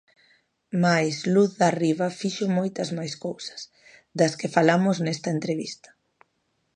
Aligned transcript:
Mais 0.83 1.15
Luz 1.33 1.51
Darriba 1.61 2.07
fixo 2.19 2.45
moitas 2.57 2.89
máis 2.97 3.13
cousas, 3.25 3.61
das 4.19 4.33
que 4.39 4.53
falamos 4.55 4.97
nesta 4.99 5.29
entrevista. 5.37 5.89